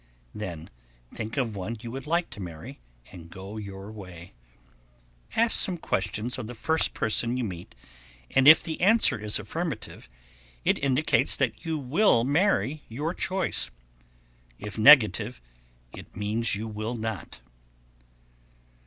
Then 0.33 0.71
think 1.13 1.37
of 1.37 1.55
one 1.55 1.77
you 1.79 1.91
would 1.91 2.07
like 2.07 2.31
to 2.31 2.39
marry, 2.41 2.79
and 3.11 3.29
go 3.29 3.57
your 3.57 3.91
way. 3.91 4.33
Ask 5.35 5.55
some 5.61 5.77
question 5.77 6.31
of 6.39 6.47
the 6.47 6.55
first 6.55 6.95
person 6.95 7.37
you 7.37 7.43
meet, 7.43 7.75
and 8.31 8.47
if 8.47 8.63
the 8.63 8.81
answer 8.81 9.19
is 9.19 9.37
affirmative, 9.37 10.09
it 10.65 10.79
indicates 10.83 11.35
that 11.35 11.65
you 11.65 11.77
will 11.77 12.23
marry 12.23 12.81
your 12.89 13.13
choice; 13.13 13.69
if 14.57 14.75
negative, 14.75 15.39
it 15.93 16.15
means 16.15 16.55
you 16.55 16.67
will 16.67 16.95
not. 16.95 17.39